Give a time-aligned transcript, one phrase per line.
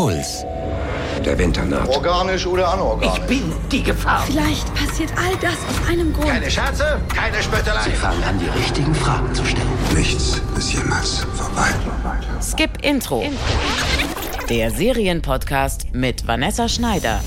[0.00, 0.46] Puls.
[1.26, 1.86] Der Winter naht.
[1.86, 3.18] Organisch oder anorganisch?
[3.18, 4.22] Ich bin die Gefahr.
[4.26, 6.26] Vielleicht passiert all das aus einem Grund.
[6.26, 7.82] Keine Scherze, keine Spöttelei.
[7.82, 9.68] Sie fangen an, die richtigen Fragen zu stellen.
[9.94, 11.68] Nichts ist jemals vorbei.
[12.40, 13.24] Skip Intro.
[14.48, 17.22] Der Serienpodcast mit Vanessa Schneider.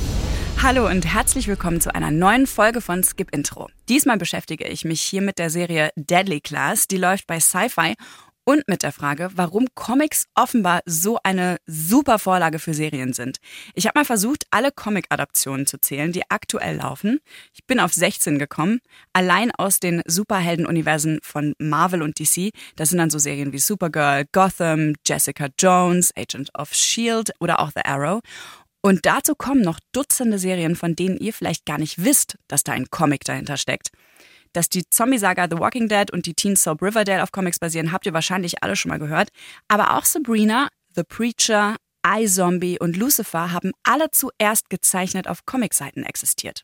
[0.63, 3.69] Hallo und herzlich willkommen zu einer neuen Folge von Skip Intro.
[3.87, 7.93] Diesmal beschäftige ich mich hier mit der Serie Deadly Class, die läuft bei Sci-Fi
[8.45, 13.37] und mit der Frage, warum Comics offenbar so eine super Vorlage für Serien sind.
[13.73, 17.19] Ich habe mal versucht, alle Comic-Adaptionen zu zählen, die aktuell laufen.
[17.53, 18.79] Ich bin auf 16 gekommen,
[19.13, 22.51] allein aus den Superhelden-Universen von Marvel und DC.
[22.75, 27.71] Das sind dann so Serien wie Supergirl, Gotham, Jessica Jones, Agent of Shield oder auch
[27.73, 28.21] The Arrow.
[28.81, 32.73] Und dazu kommen noch Dutzende Serien, von denen ihr vielleicht gar nicht wisst, dass da
[32.73, 33.91] ein Comic dahinter steckt.
[34.53, 38.05] Dass die Zombie-Saga The Walking Dead und die Teen Soap Riverdale auf Comics basieren, habt
[38.05, 39.29] ihr wahrscheinlich alle schon mal gehört.
[39.67, 46.63] Aber auch Sabrina, The Preacher, iZombie und Lucifer haben alle zuerst gezeichnet auf Comicseiten existiert.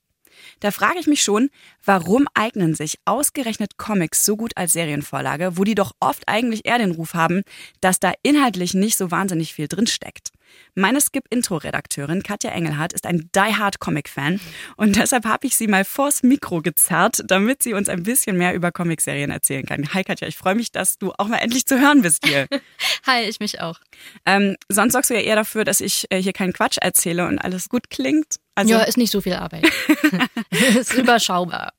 [0.60, 1.50] Da frage ich mich schon,
[1.84, 6.78] warum eignen sich ausgerechnet Comics so gut als Serienvorlage, wo die doch oft eigentlich eher
[6.78, 7.42] den Ruf haben,
[7.82, 10.30] dass da inhaltlich nicht so wahnsinnig viel drinsteckt.
[10.76, 14.40] Meine Skip-Intro-Redakteurin Katja Engelhardt ist ein die-hard Comic-Fan
[14.78, 18.54] und deshalb habe ich sie mal vors Mikro gezerrt, damit sie uns ein bisschen mehr
[18.54, 19.94] über Comicserien erzählen kann.
[19.94, 22.48] Hi Katja, ich freue mich, dass du auch mal endlich zu hören bist hier.
[23.06, 23.80] Hi, ich mich auch.
[24.26, 27.40] Ähm, sonst sorgst du ja eher dafür, dass ich äh, hier keinen Quatsch erzähle und
[27.40, 28.36] alles gut klingt.
[28.56, 29.66] Also, ja, ist nicht so viel Arbeit.
[30.50, 31.74] ist überschaubar.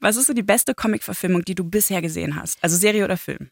[0.00, 2.62] Was ist so die beste Comic-Verfilmung, die du bisher gesehen hast?
[2.62, 3.50] Also Serie oder Film?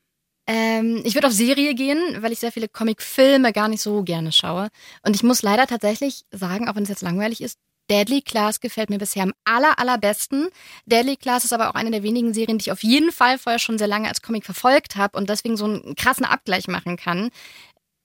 [0.48, 4.32] Ähm, ich würde auf Serie gehen, weil ich sehr viele Comic-Filme gar nicht so gerne
[4.32, 4.68] schaue.
[5.04, 7.58] Und ich muss leider tatsächlich sagen, auch wenn es jetzt langweilig ist,
[7.90, 10.48] Deadly Class gefällt mir bisher am aller, allerbesten.
[10.86, 13.58] Deadly Class ist aber auch eine der wenigen Serien, die ich auf jeden Fall vorher
[13.58, 17.30] schon sehr lange als Comic verfolgt habe und deswegen so einen krassen Abgleich machen kann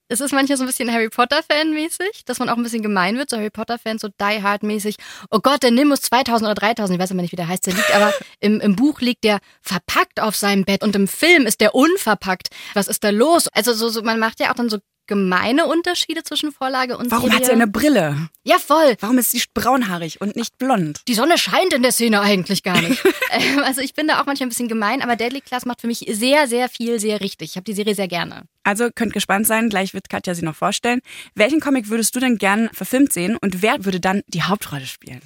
[0.08, 3.30] es ist manchmal so ein bisschen Harry Potter-Fan-mäßig, dass man auch ein bisschen gemein wird,
[3.30, 4.96] so Harry Potter-Fans, so Die Hard-mäßig.
[5.30, 7.74] Oh Gott, der Nimbus 2000 oder 3000, ich weiß aber nicht, wie der heißt, der
[7.74, 11.60] liegt aber im, im Buch liegt der verpackt auf seinem Bett und im Film ist
[11.60, 12.48] der unverpackt.
[12.74, 13.48] Was ist da los?
[13.48, 17.26] Also so, so man macht ja auch dann so gemeine Unterschiede zwischen Vorlage und Warum
[17.30, 17.36] Serie.
[17.36, 18.28] hat sie eine Brille?
[18.42, 18.96] Ja, voll.
[19.00, 21.00] Warum ist sie braunhaarig und nicht blond?
[21.08, 23.02] Die Sonne scheint in der Szene eigentlich gar nicht.
[23.36, 25.88] Ähm, also ich bin da auch manchmal ein bisschen gemein, aber Deadly Class macht für
[25.88, 27.50] mich sehr, sehr viel, sehr richtig.
[27.50, 28.42] Ich habe die Serie sehr gerne.
[28.62, 31.00] Also könnt gespannt sein, gleich wird Katja sie noch vorstellen.
[31.34, 35.20] Welchen Comic würdest du denn gern verfilmt sehen und wer würde dann die Hauptrolle spielen?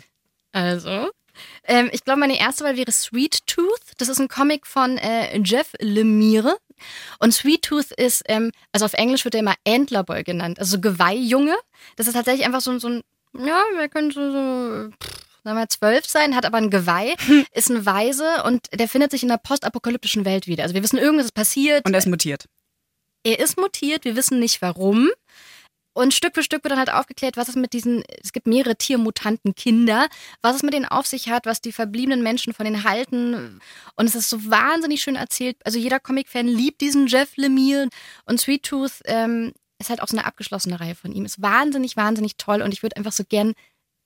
[0.53, 1.11] Also,
[1.65, 3.93] ähm, ich glaube, meine erste Wahl wäre Sweet Tooth.
[3.99, 6.57] Das ist ein Comic von äh, Jeff Lemire.
[7.19, 11.57] Und Sweet Tooth ist, ähm, also auf Englisch wird er immer Antlerboy genannt, also Geweihjunge.
[11.97, 13.03] Das ist tatsächlich einfach so, so ein,
[13.39, 14.91] ja, wer könnte so, so
[15.45, 17.15] sagen wir zwölf sein, hat aber ein Geweih,
[17.53, 20.63] ist ein Weise und der findet sich in der postapokalyptischen Welt wieder.
[20.63, 21.87] Also wir wissen, irgendwas ist passiert.
[21.87, 22.45] Und er ist mutiert.
[23.25, 25.11] Er ist mutiert, wir wissen nicht warum.
[25.99, 28.77] Und Stück für Stück wird dann halt aufgeklärt, was es mit diesen, es gibt mehrere
[28.77, 30.09] tiermutanten Kinder,
[30.43, 33.59] was es mit denen auf sich hat, was die verbliebenen Menschen von denen halten.
[33.97, 35.57] Und es ist so wahnsinnig schön erzählt.
[35.65, 37.89] Also jeder Comic-Fan liebt diesen Jeff Lemire.
[38.27, 41.25] Und Sweet Tooth ähm, ist halt auch so eine abgeschlossene Reihe von ihm.
[41.25, 42.63] Ist wahnsinnig, wahnsinnig toll.
[42.63, 43.55] Und ich würde einfach so gern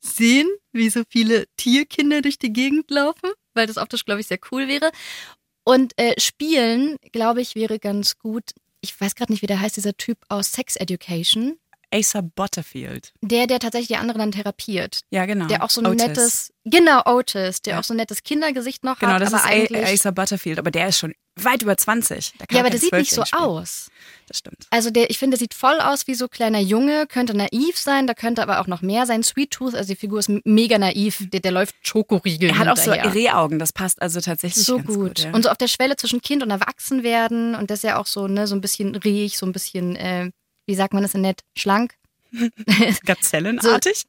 [0.00, 4.40] sehen, wie so viele Tierkinder durch die Gegend laufen, weil das optisch, glaube ich, sehr
[4.50, 4.92] cool wäre.
[5.62, 8.44] Und äh, spielen, glaube ich, wäre ganz gut.
[8.80, 11.58] Ich weiß gerade nicht, wie der heißt, dieser Typ aus Sex Education.
[11.92, 13.12] Asa Butterfield.
[13.20, 15.00] Der, der tatsächlich die anderen dann therapiert.
[15.10, 15.46] Ja, genau.
[15.46, 16.06] Der auch so ein Otis.
[16.06, 17.80] nettes, genau, Otis, der Ja.
[17.80, 19.22] auch so ein nettes Kindergesicht noch Genau, hat.
[19.22, 22.32] das aber ist eigentlich, A- Asa Butterfield, aber der ist schon weit über 20.
[22.38, 23.42] Der kann ja, aber der sieht nicht so 12 spielen.
[23.42, 23.90] aus.
[24.28, 24.66] Das stimmt.
[24.70, 28.06] Also der, ich finde, der sieht voll aus wie so kleiner Junge, könnte naiv sein,
[28.06, 29.22] da könnte aber auch noch mehr sein.
[29.22, 32.76] Sweet Tooth, also die Figur ist mega naiv, der, der läuft Schokoriegel Er hat auch
[32.76, 33.14] so hinterher.
[33.14, 34.96] Rehaugen, das passt also tatsächlich so ganz gut.
[34.96, 35.18] gut.
[35.20, 35.30] ja.
[35.32, 38.28] Und so auf der Schwelle zwischen Kind und Erwachsenwerden und das ist ja auch so,
[38.28, 40.30] ne, so ein bisschen rehig, so ein bisschen, äh,
[40.66, 41.94] wie sagt man das denn nett, schlank.
[42.32, 44.06] So Gazellenartig?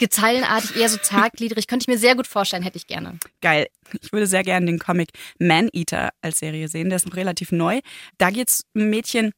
[0.77, 1.67] eher so zartgliedrig.
[1.67, 3.19] Könnte ich mir sehr gut vorstellen, hätte ich gerne.
[3.41, 3.67] Geil.
[4.01, 5.09] Ich würde sehr gerne den Comic
[5.39, 6.89] Man-Eater als Serie sehen.
[6.89, 7.81] Der ist noch relativ neu.
[8.17, 9.33] Da geht's um ein Mädchen,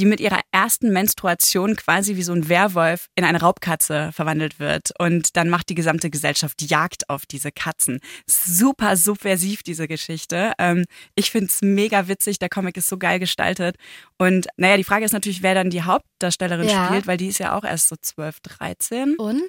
[0.00, 4.92] die mit ihrer ersten Menstruation quasi wie so ein Werwolf in eine Raubkatze verwandelt wird.
[4.98, 8.00] Und dann macht die gesamte Gesellschaft Jagd auf diese Katzen.
[8.26, 10.52] Super subversiv, diese Geschichte.
[10.58, 12.38] Ähm, ich find's mega witzig.
[12.38, 13.76] Der Comic ist so geil gestaltet.
[14.18, 16.86] Und naja, die Frage ist natürlich, wer dann die Hauptdarstellerin Ja.
[16.86, 19.16] spielt, weil die ist ja auch erst so 12, 13.
[19.16, 19.42] Und?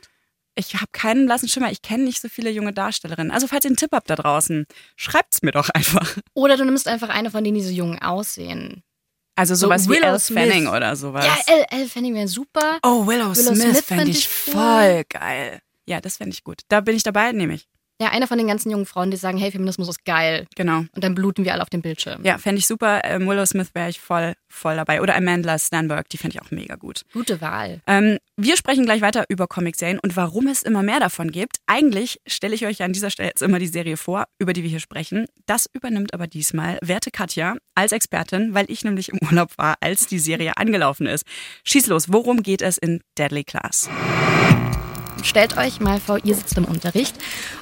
[0.56, 1.72] Ich habe keinen blassen Schimmer.
[1.72, 3.32] Ich kenne nicht so viele junge Darstellerinnen.
[3.32, 4.66] Also falls ihr einen Tipp habt da draußen,
[4.98, 6.18] schreibt's mir doch einfach.
[6.34, 8.84] Oder du nimmst einfach eine von denen, die so jung aussehen.
[9.42, 10.20] Also So sowas wie Willow Elle.
[10.20, 11.26] Fanning oder sowas.
[11.26, 12.78] Ja, Elle, Elle Fanning wäre super.
[12.84, 15.62] oh, Willow, Willow Smith, Smith fände fänd ich ich voll geil.
[15.88, 16.62] Ja, das fände ich gut.
[16.68, 17.68] Da bin ich dabei, nehme ich.
[18.02, 20.48] Ja, eine von den ganzen jungen Frauen, die sagen, hey, Feminismus ist geil.
[20.56, 20.80] Genau.
[20.80, 22.24] Und dann bluten wir alle auf dem Bildschirm.
[22.24, 23.02] Ja, fände ich super.
[23.04, 25.02] Ähm, Willow Smith wäre ich voll, voll dabei.
[25.02, 27.04] Oder Amanda Stanberg, die fände ich auch mega gut.
[27.14, 27.80] Gute Wahl.
[27.86, 31.58] Ähm, wir sprechen gleich weiter über Comicserien und warum es immer mehr davon gibt.
[31.68, 34.70] Eigentlich stelle ich euch an dieser Stelle jetzt immer die Serie vor, über die wir
[34.72, 35.28] hier sprechen.
[35.46, 40.08] Das übernimmt aber diesmal werte Katja als Expertin, weil ich nämlich im Urlaub war, als
[40.08, 41.24] die Serie angelaufen ist.
[41.66, 43.90] Schieß los, worum geht es in Deadly Class?
[45.24, 47.16] Stellt euch mal vor, ihr sitzt im Unterricht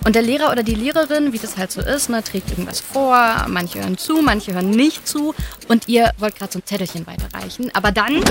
[0.05, 3.45] und der Lehrer oder die Lehrerin, wie das halt so ist, ne, trägt irgendwas vor,
[3.47, 5.33] manche hören zu, manche hören nicht zu
[5.67, 7.71] und ihr wollt gerade so ein Zettelchen weiterreichen.
[7.73, 8.23] Aber dann,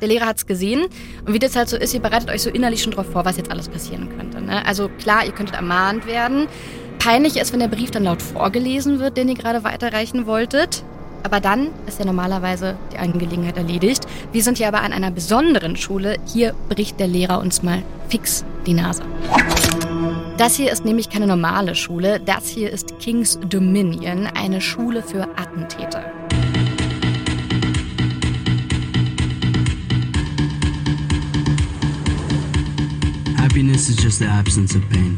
[0.00, 0.86] der Lehrer hat es gesehen
[1.26, 3.36] und wie das halt so ist, ihr bereitet euch so innerlich schon drauf vor, was
[3.36, 4.40] jetzt alles passieren könnte.
[4.40, 4.64] Ne?
[4.66, 6.48] Also klar, ihr könntet ermahnt werden.
[6.98, 10.84] Peinlich ist, wenn der Brief dann laut vorgelesen wird, den ihr gerade weiterreichen wolltet.
[11.22, 14.06] Aber dann ist ja normalerweise die Angelegenheit erledigt.
[14.32, 16.16] Wir sind hier aber an einer besonderen Schule.
[16.26, 19.02] Hier bricht der Lehrer uns mal fix die Nase.
[20.36, 22.20] Das hier ist nämlich keine normale Schule.
[22.20, 26.04] Das hier ist King's Dominion, eine Schule für Attentäter.
[33.36, 35.16] Happiness is just the absence of pain.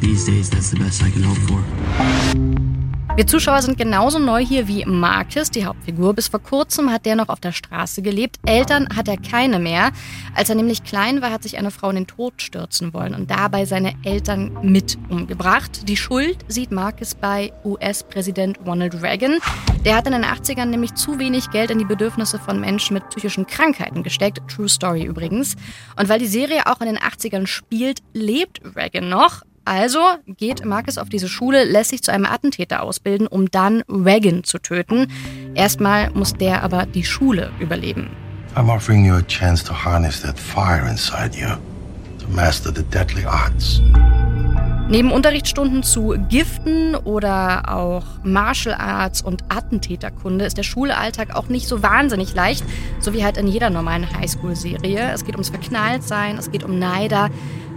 [0.00, 2.73] These days, that's the best I can hope for.
[3.16, 6.14] Wir Zuschauer sind genauso neu hier wie Marcus, die Hauptfigur.
[6.14, 8.40] Bis vor kurzem hat der noch auf der Straße gelebt.
[8.44, 9.92] Eltern hat er keine mehr.
[10.34, 13.30] Als er nämlich klein war, hat sich eine Frau in den Tod stürzen wollen und
[13.30, 15.88] dabei seine Eltern mit umgebracht.
[15.88, 19.38] Die Schuld sieht Marcus bei US-Präsident Ronald Reagan.
[19.84, 23.08] Der hat in den 80ern nämlich zu wenig Geld in die Bedürfnisse von Menschen mit
[23.10, 24.40] psychischen Krankheiten gesteckt.
[24.50, 25.54] True Story übrigens.
[25.96, 29.42] Und weil die Serie auch in den 80ern spielt, lebt Reagan noch.
[29.64, 34.44] Also geht Marcus auf diese Schule, lässt sich zu einem Attentäter ausbilden, um dann Reagan
[34.44, 35.06] zu töten.
[35.54, 38.10] Erstmal muss der aber die Schule überleben.
[38.56, 41.48] I'm offering you a chance to harness that fire inside you,
[42.20, 43.80] to master the deadly arts.
[44.86, 51.66] Neben Unterrichtsstunden zu Giften oder auch Martial Arts und Attentäterkunde ist der Schulalltag auch nicht
[51.66, 52.62] so wahnsinnig leicht,
[53.00, 55.10] so wie halt in jeder normalen Highschool-Serie.
[55.12, 57.30] Es geht ums Verknalltsein, es geht um Neider.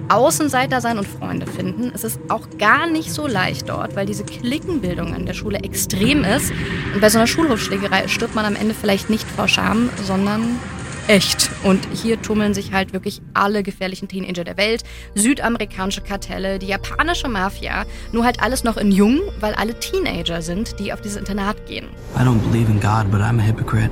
[0.10, 1.92] Außenseiter sein und Freunde finden.
[1.94, 6.24] Es ist auch gar nicht so leicht dort, weil diese Klickenbildung an der Schule extrem
[6.24, 6.52] ist.
[6.94, 10.60] Und bei so einer Schulhofschlägerei stirbt man am Ende vielleicht nicht vor Scham, sondern
[11.08, 11.50] echt.
[11.64, 14.84] Und hier tummeln sich halt wirklich alle gefährlichen Teenager der Welt,
[15.16, 20.80] südamerikanische Kartelle, die japanische Mafia, nur halt alles noch in jung, weil alle Teenager sind,
[20.80, 21.88] die auf dieses Internat gehen.
[22.16, 23.92] I don't believe in God, but I'm a hypocrite.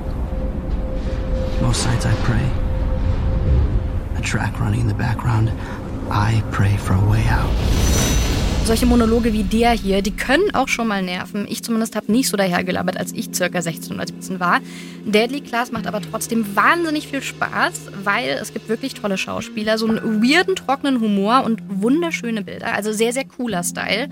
[1.62, 2.44] Most nights I pray.
[4.18, 5.50] A track running in the background.
[6.10, 7.50] I pray for a way out.
[8.64, 11.46] Solche Monologe wie der hier, die können auch schon mal nerven.
[11.48, 14.60] Ich zumindest habe nicht so dahergelabert, als ich circa 16 oder 17 war.
[15.04, 19.86] Deadly Class macht aber trotzdem wahnsinnig viel Spaß, weil es gibt wirklich tolle Schauspieler, so
[19.86, 22.72] einen weirden, trockenen Humor und wunderschöne Bilder.
[22.74, 24.08] Also sehr, sehr cooler Style.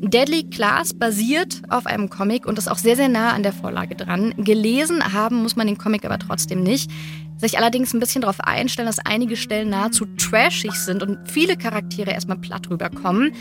[0.00, 3.96] Deadly Class basiert auf einem Comic und ist auch sehr, sehr nah an der Vorlage
[3.96, 4.32] dran.
[4.36, 6.90] Gelesen haben muss man den Comic aber trotzdem nicht.
[7.36, 12.10] Sich allerdings ein bisschen darauf einstellen, dass einige Stellen nahezu trashig sind und viele Charaktere
[12.10, 13.32] erstmal platt rüberkommen.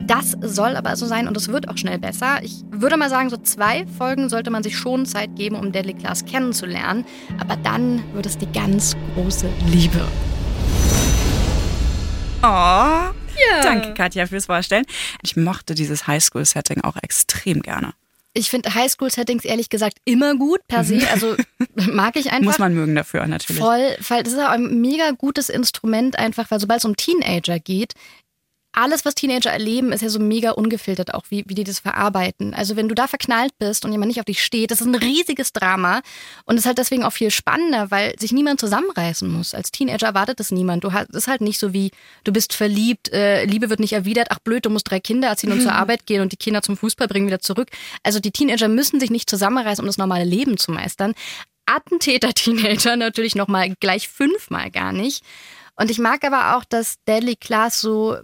[0.00, 2.42] Das soll aber so sein und es wird auch schnell besser.
[2.42, 5.94] Ich würde mal sagen, so zwei Folgen sollte man sich schon Zeit geben, um Deadly
[5.94, 7.04] Class kennenzulernen.
[7.38, 10.00] Aber dann wird es die ganz große Liebe.
[12.42, 13.10] Oh,
[13.50, 13.62] ja.
[13.62, 14.84] Danke, Katja, fürs Vorstellen.
[15.22, 17.94] Ich mochte dieses Highschool-Setting auch extrem gerne.
[18.32, 21.00] Ich finde Highschool-Settings ehrlich gesagt immer gut per se.
[21.10, 21.36] Also
[21.74, 22.44] mag ich einfach.
[22.44, 23.60] Muss man mögen dafür natürlich.
[23.60, 27.58] Voll, weil das ist auch ein mega gutes Instrument einfach, weil sobald es um Teenager
[27.58, 27.94] geht,
[28.76, 32.52] alles, was Teenager erleben, ist ja so mega ungefiltert auch, wie, wie die das verarbeiten.
[32.52, 34.94] Also wenn du da verknallt bist und jemand nicht auf dich steht, das ist ein
[34.94, 36.02] riesiges Drama
[36.44, 39.54] und ist halt deswegen auch viel spannender, weil sich niemand zusammenreißen muss.
[39.54, 40.84] Als Teenager erwartet es niemand.
[40.84, 41.90] Du hast, ist halt nicht so wie,
[42.24, 45.52] du bist verliebt, äh, Liebe wird nicht erwidert, ach blöd, du musst drei Kinder erziehen
[45.52, 45.62] und mhm.
[45.62, 47.68] zur Arbeit gehen und die Kinder zum Fußball bringen wieder zurück.
[48.02, 51.14] Also die Teenager müssen sich nicht zusammenreißen, um das normale Leben zu meistern.
[51.64, 55.24] Attentäter-Teenager natürlich nochmal gleich fünfmal gar nicht.
[55.76, 58.16] Und ich mag aber auch, dass Deadly Class so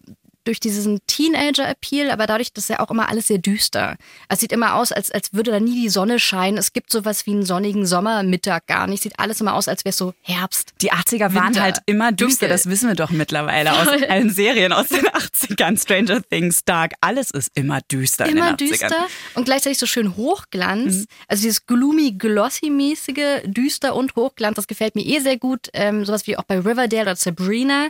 [0.44, 3.96] durch diesen Teenager-Appeal, aber dadurch, dass ja auch immer alles sehr düster.
[4.28, 6.58] Es sieht immer aus, als, als würde da nie die Sonne scheinen.
[6.58, 9.02] Es gibt sowas wie einen sonnigen Sommermittag gar nicht.
[9.02, 10.72] Sieht alles immer aus, als wäre es so Herbst.
[10.80, 12.48] Die 80er waren Winter, halt immer düster, dunkel.
[12.48, 15.80] das wissen wir doch mittlerweile aus allen Serien aus den 80ern.
[15.80, 18.26] Stranger Things, Dark, alles ist immer düster.
[18.26, 20.94] Immer düster und gleichzeitig so schön Hochglanz.
[20.94, 21.06] Mhm.
[21.28, 25.68] Also dieses gloomy, glossy-mäßige, düster und Hochglanz, das gefällt mir eh sehr gut.
[25.72, 27.88] Ähm, sowas wie auch bei Riverdale oder Sabrina.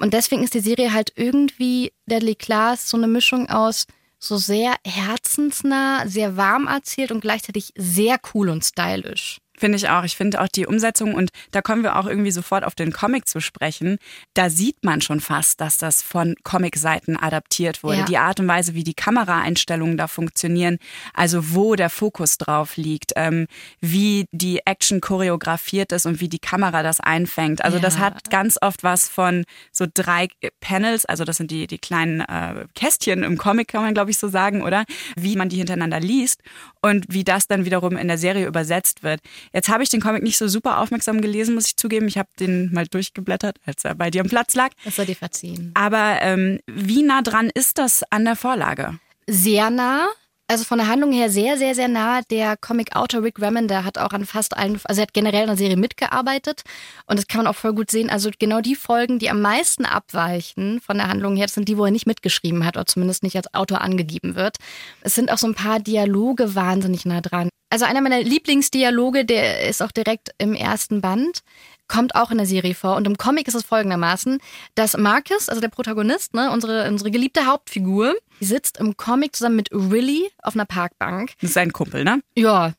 [0.00, 3.86] Und deswegen ist die Serie halt irgendwie Deadly Class so eine Mischung aus
[4.18, 9.40] so sehr herzensnah, sehr warm erzählt und gleichzeitig sehr cool und stylisch.
[9.60, 10.04] Finde ich auch.
[10.04, 13.28] Ich finde auch die Umsetzung und da kommen wir auch irgendwie sofort auf den Comic
[13.28, 13.98] zu sprechen.
[14.32, 17.98] Da sieht man schon fast, dass das von Comic-Seiten adaptiert wurde.
[17.98, 18.04] Ja.
[18.06, 20.78] Die Art und Weise, wie die Kameraeinstellungen da funktionieren,
[21.12, 23.48] also wo der Fokus drauf liegt, ähm,
[23.82, 27.62] wie die Action choreografiert ist und wie die Kamera das einfängt.
[27.62, 27.82] Also ja.
[27.82, 30.28] das hat ganz oft was von so drei
[30.60, 34.16] Panels, also das sind die, die kleinen äh, Kästchen im Comic, kann man glaube ich
[34.16, 34.86] so sagen, oder?
[35.16, 36.40] Wie man die hintereinander liest
[36.80, 39.20] und wie das dann wiederum in der Serie übersetzt wird.
[39.52, 42.08] Jetzt habe ich den Comic nicht so super aufmerksam gelesen, muss ich zugeben.
[42.08, 44.70] Ich habe den mal durchgeblättert, als er bei dir am Platz lag.
[44.84, 45.72] Das soll dir verziehen.
[45.74, 48.98] Aber ähm, wie nah dran ist das an der Vorlage?
[49.26, 50.08] Sehr nah
[50.50, 52.22] also von der Handlung her sehr, sehr, sehr nah.
[52.22, 55.56] Der Comic-Autor Rick Remender hat auch an fast allen, also er hat generell in der
[55.56, 56.62] Serie mitgearbeitet
[57.06, 58.10] und das kann man auch voll gut sehen.
[58.10, 61.84] Also genau die Folgen, die am meisten abweichen von der Handlung her, sind die, wo
[61.84, 64.56] er nicht mitgeschrieben hat oder zumindest nicht als Autor angegeben wird.
[65.02, 67.48] Es sind auch so ein paar Dialoge wahnsinnig nah dran.
[67.70, 71.42] Also einer meiner Lieblingsdialoge, der ist auch direkt im ersten Band
[71.90, 72.96] kommt auch in der Serie vor.
[72.96, 74.38] Und im Comic ist es folgendermaßen,
[74.76, 79.68] dass Marcus, also der Protagonist, ne, unsere, unsere geliebte Hauptfigur, sitzt im Comic zusammen mit
[79.72, 81.32] Willy auf einer Parkbank.
[81.40, 82.22] Das ist sein Kumpel, ne?
[82.36, 82.72] Ja.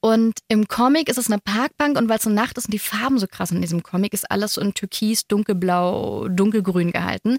[0.00, 2.78] Und im Comic ist es eine Parkbank und weil es so Nacht ist und die
[2.78, 7.38] Farben so krass in diesem Comic, ist alles so in Türkis, dunkelblau, dunkelgrün gehalten.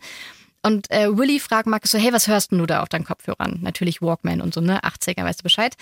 [0.65, 3.60] Und äh, Willy fragt Marcus so, hey, was hörst du da auf deinen Kopfhörern?
[3.62, 4.79] Natürlich Walkman und so, ne?
[4.81, 5.75] 80er, weißt du Bescheid.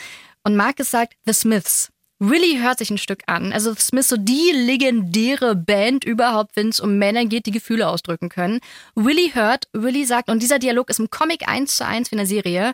[0.43, 1.89] Und Marcus sagt, The Smiths.
[2.19, 3.53] Willy hört sich ein Stück an.
[3.53, 8.27] Also Smith so die legendäre Band überhaupt, wenn es um Männer geht, die Gefühle ausdrücken
[8.27, 8.59] können.
[8.93, 12.19] Willy hört, Willy sagt, und dieser Dialog ist im Comic eins zu eins wie in
[12.19, 12.73] der Serie.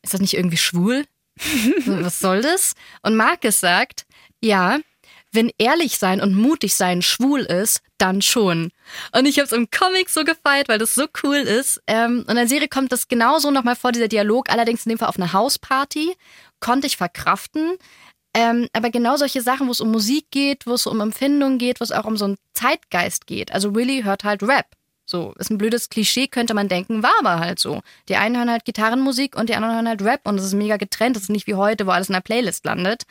[0.00, 1.04] Ist das nicht irgendwie schwul?
[1.84, 2.72] Was soll das?
[3.02, 4.06] Und Marcus sagt,
[4.40, 4.78] ja,
[5.32, 8.70] wenn ehrlich sein und mutig sein schwul ist, dann schon.
[9.12, 11.80] Und ich habe es im Comic so gefeiert, weil das so cool ist.
[11.86, 14.98] Ähm, und in der Serie kommt das genauso nochmal vor, dieser Dialog, allerdings in dem
[14.98, 16.16] Fall auf einer Hausparty.
[16.60, 17.76] Konnte ich verkraften.
[18.34, 21.80] Ähm, aber genau solche Sachen, wo es um Musik geht, wo es um Empfindungen geht,
[21.80, 23.52] wo es auch um so einen Zeitgeist geht.
[23.52, 24.66] Also Willy hört halt Rap.
[25.10, 27.80] So, ist ein blödes Klischee, könnte man denken, war aber halt so.
[28.10, 30.76] Die einen hören halt Gitarrenmusik und die anderen hören halt Rap und das ist mega
[30.76, 31.16] getrennt.
[31.16, 33.04] Das ist nicht wie heute, wo alles in der Playlist landet.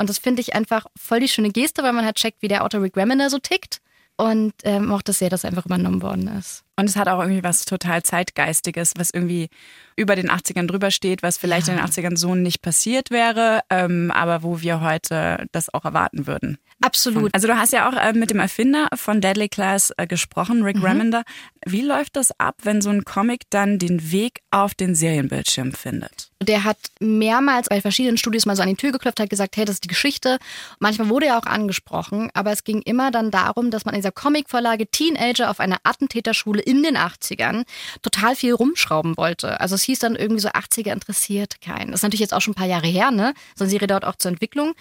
[0.00, 2.64] Und das finde ich einfach voll die schöne Geste, weil man halt checkt, wie der
[2.64, 3.82] Autor Rick Remender so tickt.
[4.16, 6.64] Und ähm, mochte sehr, dass einfach übernommen worden ist.
[6.80, 9.50] Und es hat auch irgendwie was total Zeitgeistiges, was irgendwie
[9.96, 11.74] über den 80ern drüber steht, was vielleicht ja.
[11.74, 16.26] in den 80ern so nicht passiert wäre, ähm, aber wo wir heute das auch erwarten
[16.26, 16.56] würden.
[16.82, 17.34] Absolut.
[17.34, 20.76] Also du hast ja auch äh, mit dem Erfinder von Deadly Class äh, gesprochen, Rick
[20.76, 20.84] mhm.
[20.84, 21.24] Remender.
[21.66, 26.30] Wie läuft das ab, wenn so ein Comic dann den Weg auf den Serienbildschirm findet?
[26.42, 29.66] Der hat mehrmals bei verschiedenen Studios mal so an die Tür geklopft, hat gesagt, hey,
[29.66, 30.38] das ist die Geschichte.
[30.78, 34.12] Manchmal wurde er auch angesprochen, aber es ging immer dann darum, dass man in dieser
[34.12, 37.64] Comicvorlage Teenager auf einer Attentäterschule in den 80ern
[38.02, 39.60] total viel rumschrauben wollte.
[39.60, 41.90] Also es hieß dann irgendwie so 80er interessiert keinen.
[41.90, 43.34] Das ist natürlich jetzt auch schon ein paar Jahre her, ne?
[43.56, 44.74] So eine Serie dauert auch zur Entwicklung.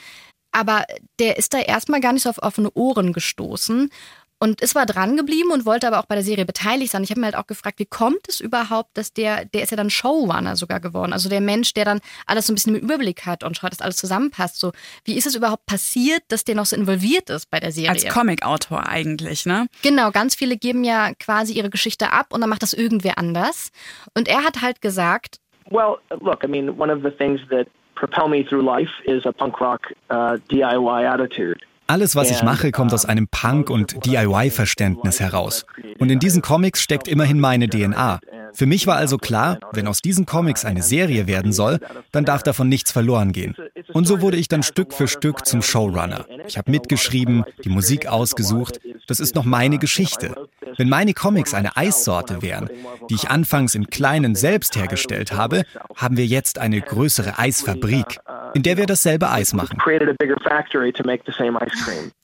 [0.51, 0.85] Aber
[1.19, 3.91] der ist da erstmal gar nicht so auf offene Ohren gestoßen
[4.39, 7.03] und ist zwar dran geblieben und wollte aber auch bei der Serie beteiligt sein.
[7.03, 9.77] Ich habe mir halt auch gefragt, wie kommt es überhaupt, dass der, der ist ja
[9.77, 11.11] dann Showrunner sogar geworden.
[11.11, 13.81] Also der Mensch, der dann alles so ein bisschen im Überblick hat und schaut, dass
[13.81, 14.59] alles zusammenpasst.
[14.59, 14.71] So,
[15.03, 17.91] wie ist es überhaupt passiert, dass der noch so involviert ist bei der Serie?
[17.91, 19.67] Als Comicautor eigentlich, ne?
[19.83, 23.71] Genau, ganz viele geben ja quasi ihre Geschichte ab und dann macht das irgendwer anders.
[24.13, 25.37] Und er hat halt gesagt,
[25.71, 29.31] Well, look, I mean, one of the things that propel me through life is a
[29.31, 31.61] punk rock uh, DIY attitude.
[31.89, 35.65] Alles, was ich mache, kommt aus einem Punk- und DIY-Verständnis heraus.
[35.97, 38.19] Und in diesen Comics steckt immerhin meine DNA.
[38.53, 41.79] Für mich war also klar, wenn aus diesen Comics eine Serie werden soll,
[42.11, 43.55] dann darf davon nichts verloren gehen.
[43.91, 46.27] Und so wurde ich dann Stück für Stück zum Showrunner.
[46.47, 48.79] Ich habe mitgeschrieben, die Musik ausgesucht.
[49.07, 50.35] Das ist noch meine Geschichte.
[50.77, 52.69] Wenn meine Comics eine Eissorte wären,
[53.09, 55.63] die ich anfangs in kleinen selbst hergestellt habe,
[55.95, 58.19] haben wir jetzt eine größere Eisfabrik,
[58.53, 59.77] in der wir dasselbe Eis machen.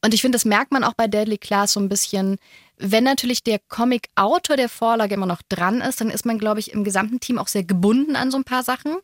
[0.04, 2.38] Und ich finde, das merkt man auch bei Deadly Class so ein bisschen.
[2.78, 6.74] Wenn natürlich der Comic-Autor der Vorlage immer noch dran ist, dann ist man, glaube ich,
[6.74, 8.98] im gesamten Team auch sehr gebunden an so ein paar Sachen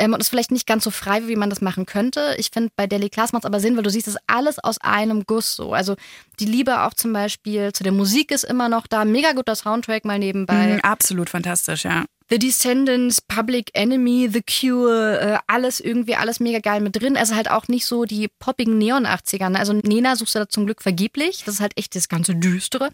[0.00, 2.34] ähm, und ist vielleicht nicht ganz so frei, wie man das machen könnte.
[2.38, 4.78] Ich finde, bei Daily Class macht es aber Sinn, weil du siehst, es alles aus
[4.80, 5.74] einem Guss so.
[5.74, 5.94] Also
[6.40, 9.04] die Liebe auch zum Beispiel zu der Musik ist immer noch da.
[9.04, 10.74] Mega guter Soundtrack mal nebenbei.
[10.74, 12.06] Mhm, absolut fantastisch, ja.
[12.30, 17.16] The Descendants, Public Enemy, The Cure, äh, alles irgendwie, alles mega geil mit drin.
[17.16, 19.54] Also halt auch nicht so die poppigen Neon-80er.
[19.56, 21.42] Also Nena suchst du da zum Glück vergeblich.
[21.44, 22.90] Das ist halt echt das ganze Düstere.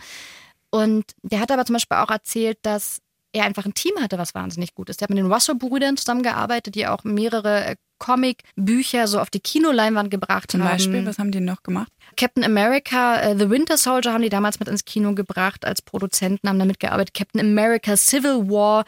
[0.71, 3.01] Und der hat aber zum Beispiel auch erzählt, dass
[3.33, 5.01] er einfach ein Team hatte, was wahnsinnig gut ist.
[5.01, 10.11] Der hat mit den Russell-Brüdern zusammengearbeitet, die auch mehrere äh, Comic-Bücher so auf die Kinoleinwand
[10.11, 10.79] gebracht Zum haben.
[10.79, 11.93] Zum Beispiel, was haben die noch gemacht?
[12.17, 16.49] Captain America, uh, The Winter Soldier haben die damals mit ins Kino gebracht als Produzenten,
[16.49, 17.15] haben damit gearbeitet.
[17.15, 18.85] Captain America, Civil War.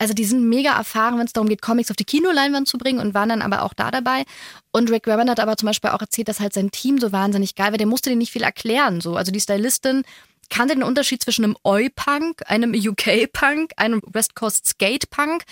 [0.00, 3.00] Also die sind mega erfahren, wenn es darum geht, Comics auf die Kinoleinwand zu bringen
[3.00, 4.24] und waren dann aber auch da dabei.
[4.72, 7.54] Und Rick Remond hat aber zum Beispiel auch erzählt, dass halt sein Team so wahnsinnig
[7.54, 7.76] geil war.
[7.76, 9.02] Der musste dir nicht viel erklären.
[9.02, 9.16] So.
[9.16, 10.04] Also die Stylistin
[10.48, 15.44] kannte den Unterschied zwischen einem Oi-Punk, einem UK-Punk, einem West Coast Skate-Punk.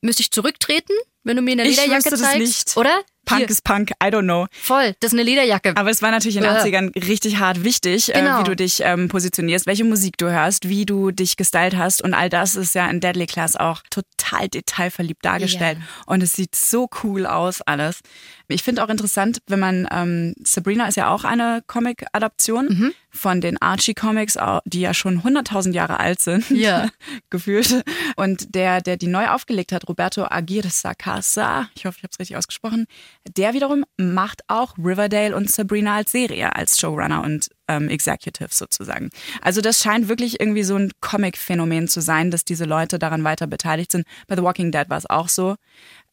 [0.00, 2.66] Müsste ich zurücktreten, wenn du mir eine Lederjacke ich zeigst?
[2.66, 2.76] Nicht.
[2.76, 3.00] Oder?
[3.24, 3.50] Punk Hier.
[3.50, 4.46] ist Punk, I don't know.
[4.52, 5.72] Voll, das ist eine Lederjacke.
[5.76, 6.62] Aber es war natürlich in den Ja.
[6.62, 8.38] 80ern richtig hart wichtig, Genau.
[8.38, 12.02] äh, wie du dich ähm, positionierst, welche Musik du hörst, wie du dich gestylt hast.
[12.02, 15.78] Und all das ist ja in Deadly Class auch total detailverliebt dargestellt.
[16.06, 18.00] Und es sieht so cool aus, alles.
[18.48, 22.92] Ich finde auch interessant, wenn man, ähm, Sabrina ist ja auch eine Comic-Adaption Mhm.
[23.10, 24.36] von den Archie-Comics,
[24.66, 26.50] die ja schon 100.000 Jahre alt sind.
[26.50, 26.88] Ja.
[27.30, 27.84] gefühlt.
[28.16, 32.18] Und der, der die neu aufgelegt hat, Roberto Aguirre Sacasa, ich hoffe, ich habe es
[32.18, 32.86] richtig ausgesprochen,
[33.36, 39.10] der wiederum macht auch Riverdale und Sabrina als Serie, als Showrunner und ähm, Executive sozusagen.
[39.40, 43.46] Also das scheint wirklich irgendwie so ein Comic-Phänomen zu sein, dass diese Leute daran weiter
[43.46, 44.06] beteiligt sind.
[44.26, 45.56] Bei The Walking Dead war es auch so.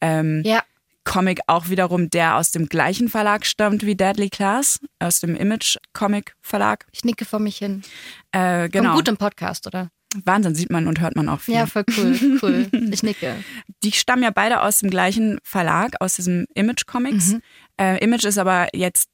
[0.00, 0.62] Ähm, ja.
[1.04, 5.76] Comic auch wiederum, der aus dem gleichen Verlag stammt wie Deadly Class, aus dem Image
[5.92, 6.86] Comic Verlag.
[6.92, 7.82] Ich nicke vor mich hin.
[8.32, 8.82] Äh, Genau.
[8.90, 8.94] genau.
[8.96, 9.90] gut im Podcast, oder?
[10.24, 11.54] Wahnsinn, sieht man und hört man auch viel.
[11.54, 12.38] Ja, voll cool.
[12.42, 12.68] Cool.
[12.92, 13.34] Ich nicke.
[13.82, 17.36] Die stammen ja beide aus dem gleichen Verlag, aus diesem Image Comics.
[17.80, 19.08] Äh, Image ist aber jetzt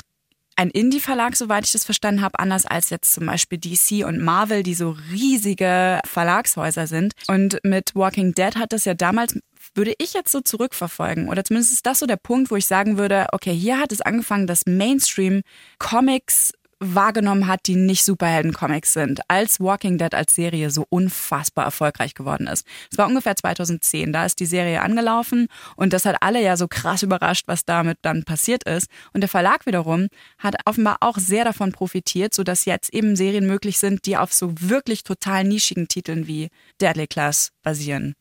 [0.57, 4.65] ein Indie-Verlag, soweit ich das verstanden habe, anders als jetzt zum Beispiel DC und Marvel,
[4.65, 7.13] die so riesige Verlagshäuser sind.
[7.29, 9.39] Und mit Walking Dead hat das ja damals,
[9.79, 12.99] würde ich jetzt so zurückverfolgen, oder zumindest ist das so der Punkt, wo ich sagen
[12.99, 15.43] würde, okay, hier hat es angefangen, dass Mainstream
[15.79, 22.15] Comics wahrgenommen hat, die nicht Superhelden-Comics sind, als Walking Dead als Serie so unfassbar erfolgreich
[22.15, 22.67] geworden ist.
[22.91, 26.69] Es war ungefähr 2010, da ist die Serie angelaufen und das hat alle ja so
[26.69, 28.89] krass überrascht, was damit dann passiert ist.
[29.13, 30.09] Und der Verlag wiederum
[30.39, 34.53] hat offenbar auch sehr davon profitiert, sodass jetzt eben Serien möglich sind, die auf so
[34.59, 36.49] wirklich total nischigen Titeln wie
[36.81, 38.15] Deadly Class basieren.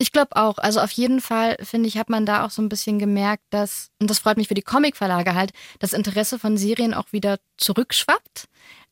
[0.00, 0.58] Ich glaube auch.
[0.58, 3.90] Also auf jeden Fall, finde ich, hat man da auch so ein bisschen gemerkt, dass,
[4.00, 8.46] und das freut mich für die Comicverlage halt, das Interesse von Serien auch wieder zurückschwappt.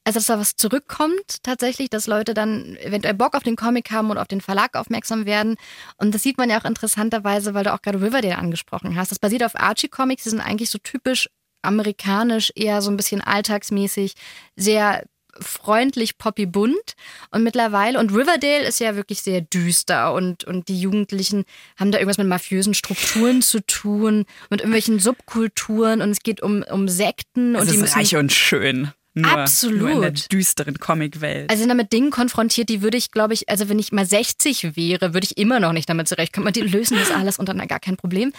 [0.04, 4.10] Also dass da was zurückkommt tatsächlich, dass Leute dann eventuell Bock auf den Comic haben
[4.10, 5.56] und auf den Verlag aufmerksam werden.
[5.96, 9.10] Und das sieht man ja auch interessanterweise, weil du auch gerade Riverdale angesprochen hast.
[9.10, 11.28] Das basiert auf Archie-Comics, die sind eigentlich so typisch
[11.62, 14.14] amerikanisch, eher so ein bisschen alltagsmäßig,
[14.54, 15.04] sehr
[15.40, 16.95] freundlich, poppy bunt.
[17.31, 21.45] Und mittlerweile, und Riverdale ist ja wirklich sehr düster und, und die Jugendlichen
[21.76, 26.63] haben da irgendwas mit mafiösen Strukturen zu tun, mit irgendwelchen Subkulturen und es geht um,
[26.63, 28.93] um Sekten Es und die ist reich und schön.
[29.19, 29.81] Nur, Absolut.
[29.81, 31.49] Nur in der düsteren Comicwelt.
[31.49, 34.05] Also sind da mit Dingen konfrontiert, die würde ich, glaube ich, also wenn ich mal
[34.05, 36.52] 60 wäre, würde ich immer noch nicht damit zurechtkommen.
[36.52, 38.35] Die lösen das alles und dann gar kein Problem.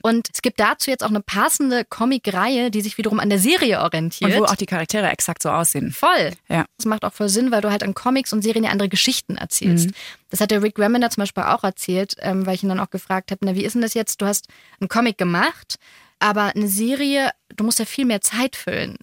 [0.00, 3.82] Und es gibt dazu jetzt auch eine passende Comic-Reihe, die sich wiederum an der Serie
[3.82, 4.32] orientiert.
[4.32, 5.92] Und wo auch die Charaktere exakt so aussehen.
[5.92, 6.30] Voll.
[6.48, 6.64] Ja.
[6.78, 9.36] Das macht auch voll Sinn, weil du halt an Comics und Serien ja andere Geschichten
[9.36, 9.88] erzählst.
[9.88, 9.94] Mhm.
[10.30, 12.88] Das hat der Rick Remender zum Beispiel auch erzählt, ähm, weil ich ihn dann auch
[12.88, 14.22] gefragt habe, na wie ist denn das jetzt?
[14.22, 14.48] Du hast
[14.80, 15.76] einen Comic gemacht,
[16.20, 18.96] aber eine Serie, du musst ja viel mehr Zeit füllen.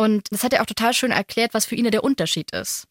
[0.00, 2.86] Und das hat er auch total schön erklärt, was für ihn der Unterschied ist.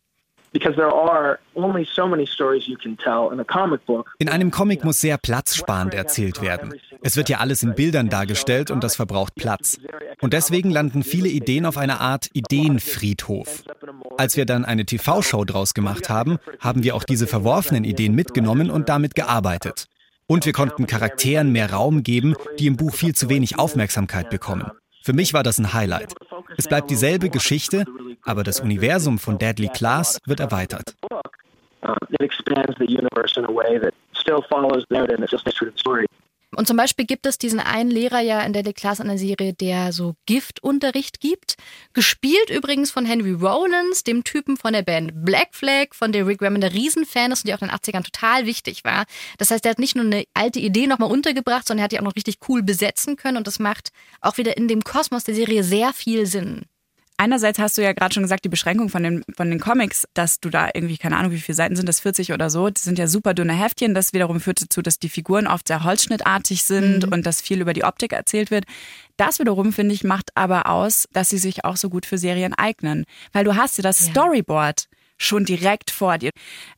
[0.52, 4.14] Because there are only so many stories you can tell in a comic book.
[4.20, 6.76] In einem Comic muss sehr platzsparend erzählt werden.
[7.02, 9.80] Es wird ja alles in Bildern dargestellt und das verbraucht Platz.
[10.22, 13.64] Und deswegen landen viele Ideen auf einer Art Ideenfriedhof.
[14.18, 18.70] Als wir dann eine TV-Show draus gemacht haben, haben wir auch diese verworfenen Ideen mitgenommen
[18.70, 19.86] und damit gearbeitet.
[20.28, 24.70] Und wir konnten Charakteren mehr Raum geben, die im Buch viel zu wenig Aufmerksamkeit bekommen.
[25.02, 26.14] Für mich war das ein Highlight.
[26.58, 27.86] Es bleibt dieselbe Geschichte,
[28.24, 30.96] aber das Universum von Deadly Class wird erweitert.
[32.12, 35.54] It expands the universe in a way that still follows narrative and it still stays
[35.56, 36.06] true to the story.
[36.60, 39.54] Und zum Beispiel gibt es diesen einen Lehrer ja in der Class an der Serie,
[39.54, 41.56] der so Giftunterricht gibt.
[41.94, 46.42] Gespielt übrigens von Henry Rollins, dem Typen von der Band Black Flag, von der Rick
[46.42, 49.06] Remender Riesenfan ist und die auch in den 80ern total wichtig war.
[49.38, 52.00] Das heißt, er hat nicht nur eine alte Idee nochmal untergebracht, sondern er hat die
[52.00, 55.36] auch noch richtig cool besetzen können und das macht auch wieder in dem Kosmos der
[55.36, 56.66] Serie sehr viel Sinn.
[57.22, 60.40] Einerseits hast du ja gerade schon gesagt, die Beschränkung von den, von den Comics, dass
[60.40, 62.98] du da irgendwie, keine Ahnung, wie viele Seiten sind das, 40 oder so, die sind
[62.98, 63.94] ja super dünne Heftchen.
[63.94, 67.12] Das wiederum führt dazu, dass die Figuren oft sehr holzschnittartig sind Mhm.
[67.12, 68.64] und dass viel über die Optik erzählt wird.
[69.18, 72.54] Das wiederum, finde ich, macht aber aus, dass sie sich auch so gut für Serien
[72.54, 73.04] eignen.
[73.34, 74.12] Weil du hast ja das Ja.
[74.12, 74.86] Storyboard
[75.20, 76.32] schon direkt vor dir.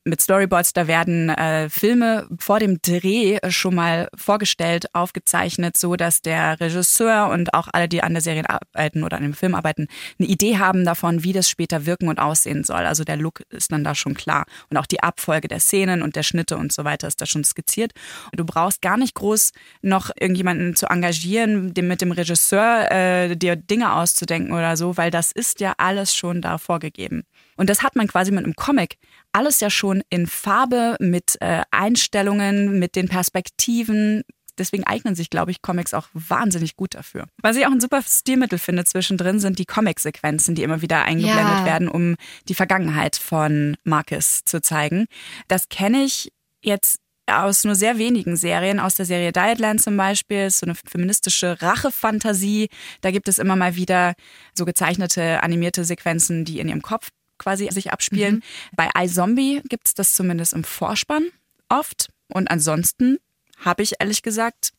[0.03, 6.21] Mit Storyboards, da werden äh, Filme vor dem Dreh schon mal vorgestellt, aufgezeichnet, so dass
[6.21, 9.87] der Regisseur und auch alle, die an der Serie arbeiten oder an dem Film arbeiten,
[10.19, 12.85] eine Idee haben davon, wie das später wirken und aussehen soll.
[12.85, 14.45] Also der Look ist dann da schon klar.
[14.69, 17.43] Und auch die Abfolge der Szenen und der Schnitte und so weiter ist da schon
[17.43, 17.91] skizziert.
[18.33, 19.51] Du brauchst gar nicht groß
[19.81, 25.11] noch irgendjemanden zu engagieren, dem, mit dem Regisseur äh, dir Dinge auszudenken oder so, weil
[25.11, 27.23] das ist ja alles schon da vorgegeben.
[27.61, 28.97] Und das hat man quasi mit einem Comic
[29.33, 34.23] alles ja schon in Farbe, mit äh, Einstellungen, mit den Perspektiven.
[34.57, 37.27] Deswegen eignen sich, glaube ich, Comics auch wahnsinnig gut dafür.
[37.39, 41.59] Was ich auch ein super Stilmittel finde zwischendrin, sind die Comic-Sequenzen, die immer wieder eingeblendet
[41.59, 41.65] Ja.
[41.65, 42.15] werden, um
[42.49, 45.05] die Vergangenheit von Marcus zu zeigen.
[45.47, 46.31] Das kenne ich
[46.63, 50.73] jetzt aus nur sehr wenigen Serien, aus der Serie Dietland zum Beispiel, ist so eine
[50.73, 52.69] feministische Rachefantasie.
[53.01, 54.15] Da gibt es immer mal wieder
[54.55, 57.09] so gezeichnete, animierte Sequenzen, die in ihrem Kopf
[57.41, 58.35] quasi sich abspielen.
[58.35, 58.43] Mhm.
[58.75, 61.29] Bei iZombie gibt es das zumindest im Vorspann
[61.69, 62.09] oft.
[62.27, 63.17] Und ansonsten
[63.57, 64.73] habe ich ehrlich gesagt,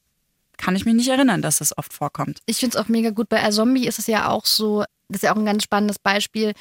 [0.57, 2.41] kann ich mich nicht erinnern, dass das oft vorkommt.
[2.47, 3.29] Ich finde es auch mega gut.
[3.29, 6.53] Bei Zombie ist es ja auch so, das ist ja auch ein ganz spannendes Beispiel.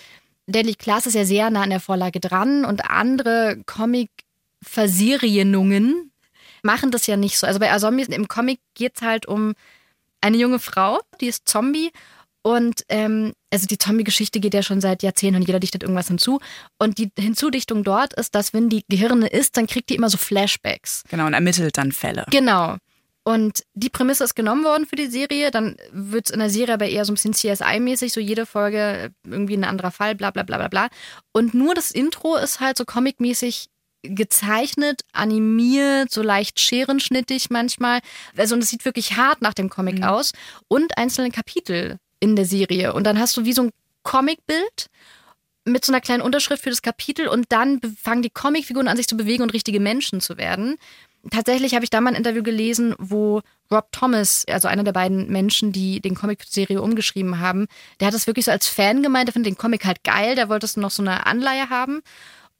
[0.48, 6.12] Deadly Class ist ja sehr nah an der Vorlage dran und andere Comic-Versierienungen
[6.64, 7.48] machen das ja nicht so.
[7.48, 9.54] Also bei Zombie im Comic geht es halt um
[10.20, 11.92] eine junge Frau, die ist Zombie.
[12.44, 16.40] Und ähm, also die Zombie-Geschichte geht ja schon seit Jahrzehnten und jeder dichtet irgendwas hinzu.
[16.80, 20.18] Und die Hinzudichtung dort ist, dass wenn die Gehirne isst, dann kriegt die immer so
[20.18, 21.04] Flashbacks.
[21.10, 22.26] Genau, und ermittelt dann Fälle.
[22.32, 22.78] Genau.
[23.24, 25.52] Und die Prämisse ist genommen worden für die Serie.
[25.52, 29.12] Dann wird es in der Serie aber eher so ein bisschen CSI-mäßig, so jede Folge
[29.24, 30.88] irgendwie ein anderer Fall, bla bla bla bla bla.
[31.32, 33.68] Und nur das Intro ist halt so comic-mäßig
[34.04, 38.00] gezeichnet, animiert, so leicht scherenschnittig manchmal.
[38.36, 40.32] Also und es sieht wirklich hart nach dem Comic aus.
[40.68, 42.94] Und einzelne Kapitel in der Serie.
[42.94, 43.72] Und dann hast du wie so ein
[44.04, 44.88] Comicbild
[45.66, 49.08] mit so einer kleinen Unterschrift für das Kapitel und dann fangen die Comicfiguren an, sich
[49.08, 50.78] zu bewegen und richtige Menschen zu werden.
[51.30, 55.32] Tatsächlich habe ich da mal ein Interview gelesen, wo Rob Thomas, also einer der beiden
[55.32, 57.68] Menschen, die den Comic-Serie umgeschrieben haben,
[58.00, 60.50] der hat das wirklich so als Fan gemeint, der findet den Comic halt geil, der
[60.50, 62.02] wollte es noch so eine Anleihe haben.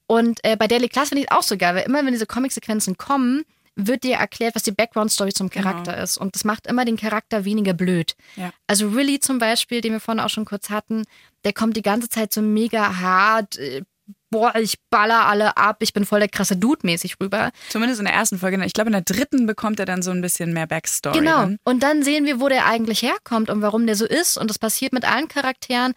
[0.06, 2.28] Und äh, bei Daily Class finde ich es auch so geil, weil immer wenn diese
[2.28, 3.44] Comic-Sequenzen kommen,
[3.76, 6.18] wird dir erklärt, was die Background-Story zum Charakter ist.
[6.18, 8.16] Und das macht immer den Charakter weniger blöd.
[8.36, 8.52] Ja.
[8.68, 11.04] Also Willy zum Beispiel, den wir vorhin auch schon kurz hatten,
[11.46, 13.82] der kommt die ganze Zeit so mega hart, äh,
[14.30, 17.52] boah, ich baller alle ab, ich bin voll der krasse Dude mäßig rüber.
[17.70, 18.64] Zumindest in der ersten Folge.
[18.66, 21.20] Ich glaube, in der dritten bekommt er dann so ein bisschen mehr Backstory.
[21.20, 21.40] Genau.
[21.40, 21.58] Dann.
[21.64, 24.38] Und dann sehen wir, wo der eigentlich herkommt und warum der so ist.
[24.38, 25.94] Und das passiert mit allen Charakteren.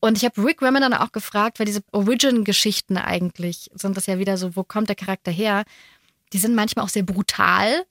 [0.00, 4.18] Und ich habe Rick Remmer dann auch gefragt, weil diese Origin-Geschichten eigentlich sind das ja
[4.18, 5.64] wieder so, wo kommt der Charakter her?
[6.32, 7.84] Die sind manchmal auch sehr brutal.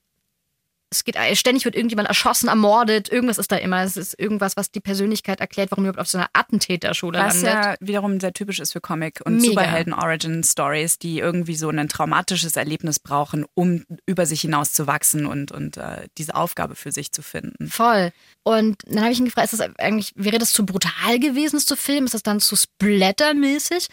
[0.91, 3.83] Es geht ständig wird irgendjemand erschossen, ermordet, irgendwas ist da immer.
[3.83, 7.53] Es ist irgendwas, was die Persönlichkeit erklärt, warum überhaupt auf so einer Attentäterschule Was landet.
[7.53, 9.41] ja wiederum sehr typisch ist für Comic- und.
[9.41, 15.51] Superhelden-Origin-Stories, die irgendwie so ein traumatisches Erlebnis brauchen, um über sich hinaus zu wachsen und,
[15.51, 17.67] und äh, diese Aufgabe für sich zu finden.
[17.67, 18.11] Voll.
[18.43, 21.65] Und dann habe ich ihn gefragt, ist das eigentlich, wäre das zu brutal gewesen, es
[21.65, 22.05] zu filmen?
[22.05, 23.89] Ist das dann zu splattermäßig?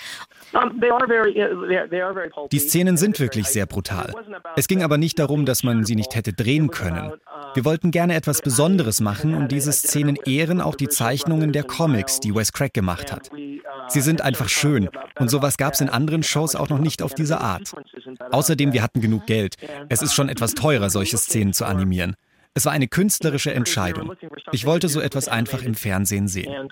[0.53, 2.49] Pulpy.
[2.53, 4.13] Die Szenen sind wirklich sehr brutal.
[4.57, 7.13] Es ging aber nicht darum, dass man sie nicht hätte drehen können.
[7.55, 12.21] Wir wollten gerne etwas Besonderes machen und diese Szenen ehren auch die Zeichnungen der Comics,
[12.21, 13.31] die Wes Craig gemacht hat.
[13.89, 14.89] Sie sind einfach schön
[15.19, 17.73] und sowas gab es in anderen Shows auch noch nicht auf diese Art.
[18.31, 19.57] Außerdem, wir hatten genug Geld.
[19.89, 22.15] Es ist schon etwas teurer, solche Szenen zu animieren.
[22.55, 24.13] Es war eine künstlerische Entscheidung.
[24.53, 26.71] Ich wollte so etwas einfach im Fernsehen sehen.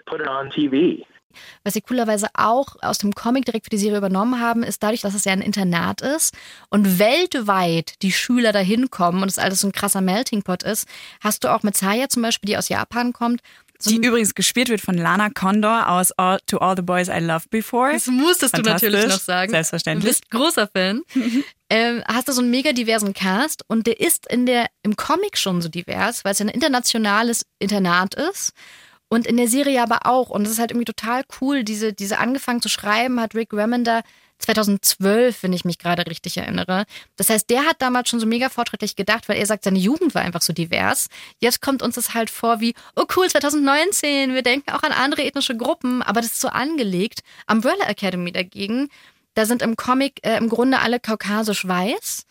[1.64, 5.00] Was sie coolerweise auch aus dem Comic direkt für die Serie übernommen haben, ist dadurch,
[5.00, 6.34] dass es ja ein Internat ist
[6.68, 10.86] und weltweit die Schüler dahin kommen und es alles so ein krasser Melting Pot ist,
[11.20, 13.40] hast du auch mit Saya zum Beispiel, die aus Japan kommt,
[13.86, 17.50] Die übrigens gespielt wird von Lana Condor aus all, To All the Boys I Loved
[17.50, 17.92] Before.
[17.92, 19.50] Das musstest du natürlich noch sagen.
[19.50, 20.04] Selbstverständlich.
[20.04, 21.02] Du bist großer Fan.
[21.70, 25.38] ähm, hast du so einen mega diversen Cast und der ist in der, im Comic
[25.38, 28.52] schon so divers, weil es ja ein internationales Internat ist.
[29.10, 30.30] Und in der Serie aber auch.
[30.30, 34.02] Und es ist halt irgendwie total cool, diese, diese angefangen zu schreiben, hat Rick Remender
[34.38, 36.84] 2012, wenn ich mich gerade richtig erinnere.
[37.16, 40.14] Das heißt, der hat damals schon so mega fortschrittlich gedacht, weil er sagt, seine Jugend
[40.14, 41.08] war einfach so divers.
[41.40, 45.24] Jetzt kommt uns das halt vor wie, oh cool, 2019, wir denken auch an andere
[45.24, 47.20] ethnische Gruppen, aber das ist so angelegt.
[47.50, 48.88] Umbrella Academy dagegen,
[49.34, 52.26] da sind im Comic äh, im Grunde alle kaukasisch-weiß.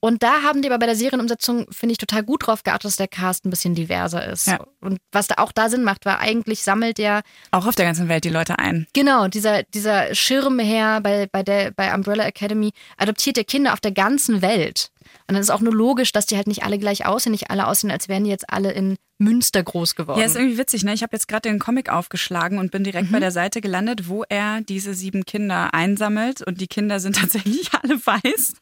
[0.00, 2.96] Und da haben die aber bei der Serienumsetzung, finde ich, total gut drauf geachtet, dass
[2.96, 4.46] der Cast ein bisschen diverser ist.
[4.46, 4.64] Ja.
[4.80, 8.08] Und was da auch da Sinn macht, war eigentlich sammelt der Auch auf der ganzen
[8.08, 8.86] Welt die Leute ein.
[8.92, 13.90] Genau, dieser, dieser Schirmherr bei, bei, der, bei Umbrella Academy adoptiert der Kinder auf der
[13.92, 14.90] ganzen Welt.
[15.26, 17.66] Und dann ist auch nur logisch, dass die halt nicht alle gleich aussehen, nicht alle
[17.66, 20.20] aussehen, als wären die jetzt alle in Münster groß geworden.
[20.20, 20.92] Ja, ist irgendwie witzig, ne?
[20.94, 23.12] Ich habe jetzt gerade den Comic aufgeschlagen und bin direkt Mhm.
[23.14, 27.70] bei der Seite gelandet, wo er diese sieben Kinder einsammelt und die Kinder sind tatsächlich
[27.74, 28.52] alle weiß.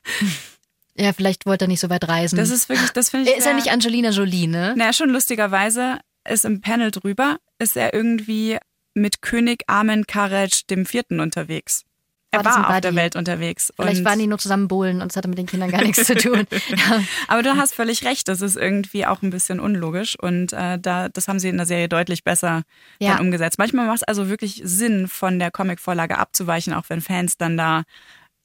[0.99, 2.37] Ja, vielleicht wollte er nicht so weit reisen.
[2.37, 3.33] Das ist wirklich, das finde ich.
[3.33, 4.75] er ist sehr- nicht Angelina Jolie, ne?
[4.77, 8.59] Na, schon lustigerweise ist im Panel drüber, ist er irgendwie
[8.95, 11.85] mit König Amen Karej dem Vierten unterwegs.
[12.33, 13.73] er ein war auf der Welt unterwegs.
[13.79, 16.15] Vielleicht waren die nur zusammen bowlen und es hatte mit den Kindern gar nichts zu
[16.17, 16.47] tun.
[16.69, 17.03] Ja.
[17.29, 21.09] Aber du hast völlig recht, das ist irgendwie auch ein bisschen unlogisch und äh, da,
[21.11, 22.63] das haben sie in der Serie deutlich besser
[22.99, 23.13] Ja.
[23.17, 23.59] dann umgesetzt.
[23.59, 27.83] Manchmal macht es also wirklich Sinn, von der Comicvorlage abzuweichen, auch wenn Fans dann da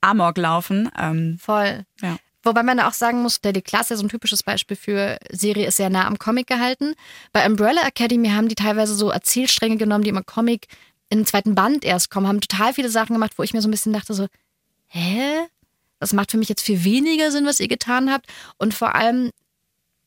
[0.01, 0.89] Amok laufen.
[0.99, 1.85] Ähm, Voll.
[2.01, 2.17] ja.
[2.43, 5.67] Wobei man auch sagen muss, der die Klasse ist so ein typisches Beispiel für Serie
[5.67, 6.95] ist sehr nah am Comic gehalten.
[7.33, 10.67] Bei Umbrella Academy haben die teilweise so Erzählstränge genommen, die im Comic
[11.09, 13.67] in den zweiten Band erst kommen, haben total viele Sachen gemacht, wo ich mir so
[13.67, 14.27] ein bisschen dachte so,
[14.87, 15.47] hä?
[15.99, 18.25] Das macht für mich jetzt viel weniger Sinn, was ihr getan habt.
[18.57, 19.29] Und vor allem,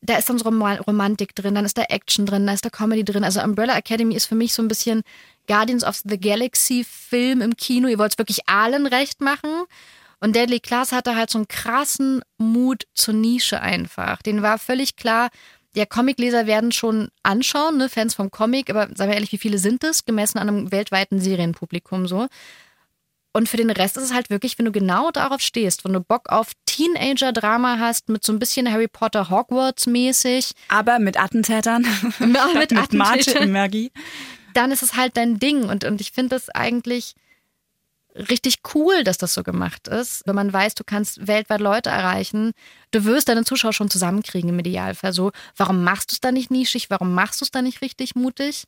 [0.01, 2.69] da ist dann so Roma- Romantik drin, dann ist da Action drin, da ist da
[2.69, 3.23] Comedy drin.
[3.23, 5.03] Also Umbrella Academy ist für mich so ein bisschen
[5.47, 7.87] Guardians of the Galaxy Film im Kino.
[7.87, 9.49] Ihr wollt es wirklich allen recht machen.
[10.19, 14.21] Und Deadly Class hatte halt so einen krassen Mut zur Nische einfach.
[14.21, 15.29] Den war völlig klar,
[15.75, 19.57] ja, Comicleser werden schon anschauen, ne, Fans vom Comic, aber sagen wir ehrlich, wie viele
[19.57, 22.27] sind es, gemessen an einem weltweiten Serienpublikum so.
[23.33, 25.99] Und für den Rest ist es halt wirklich, wenn du genau darauf stehst, wenn du
[25.99, 31.81] Bock auf Teenager-Drama hast, mit so ein bisschen Harry Potter Hogwarts-mäßig, Aber mit Attentätern,
[32.19, 32.97] mit mit Attentätern.
[32.97, 33.91] Martin-Magie.
[34.53, 35.65] dann ist es halt dein Ding.
[35.65, 37.15] Und, und ich finde das eigentlich
[38.15, 40.23] richtig cool, dass das so gemacht ist.
[40.25, 42.53] Wenn man weiß, du kannst weltweit Leute erreichen,
[42.91, 45.13] du wirst deine Zuschauer schon zusammenkriegen im Idealfall.
[45.13, 46.89] So, warum machst du es da nicht nischig?
[46.89, 48.63] Warum machst du es da nicht richtig mutig?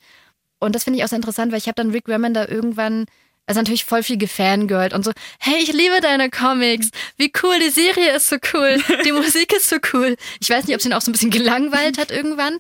[0.60, 3.06] Und das finde ich auch sehr interessant, weil ich habe dann Rick Remender irgendwann,
[3.46, 7.70] also natürlich voll viel gefangirlt und so, hey, ich liebe deine Comics, wie cool, die
[7.70, 10.18] Serie ist so cool, die Musik ist so cool.
[10.42, 12.58] Ich weiß nicht, ob es ihn auch so ein bisschen gelangweilt hat irgendwann.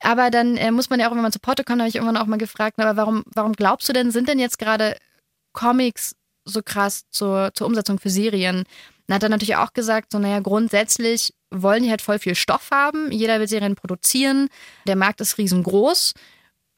[0.00, 2.18] Aber dann äh, muss man ja auch, wenn man zu Porto kommt, habe ich irgendwann
[2.18, 4.96] auch mal gefragt, aber warum, warum glaubst du denn, sind denn jetzt gerade
[5.54, 6.14] Comics
[6.46, 8.64] so krass zur, zur Umsetzung für Serien?
[9.06, 12.70] Dann hat er natürlich auch gesagt, so, naja, grundsätzlich wollen die halt voll viel Stoff
[12.72, 13.12] haben.
[13.12, 14.48] Jeder will Serien produzieren.
[14.86, 16.14] Der Markt ist riesengroß.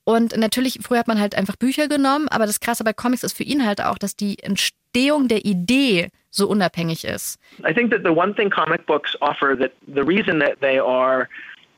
[0.05, 3.37] Und natürlich, früher hat man halt einfach Bücher genommen, aber das Krasse bei Comics ist
[3.37, 7.39] für ihn halt auch, dass die Entstehung der Idee so unabhängig ist.
[7.69, 11.29] I think that the one thing comic books offer that the reason that they are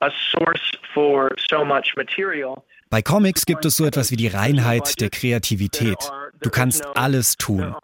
[0.01, 0.61] a source
[0.95, 5.97] for so much material Bei Comics gibt es so etwas wie die Reinheit der Kreativität.
[6.41, 7.77] Du kannst alles tun.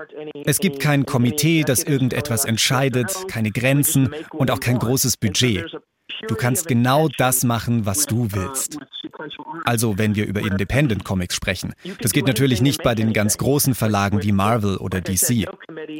[0.45, 5.77] Es gibt kein Komitee, das irgendetwas entscheidet, keine Grenzen und auch kein großes Budget.
[6.27, 8.79] Du kannst genau das machen, was du willst.
[9.65, 11.75] Also wenn wir über Independent Comics sprechen.
[12.01, 15.47] Das geht natürlich nicht bei den ganz großen Verlagen wie Marvel oder DC.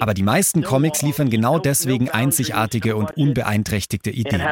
[0.01, 4.43] Aber die meisten Comics liefern genau deswegen einzigartige und unbeeinträchtigte Ideen.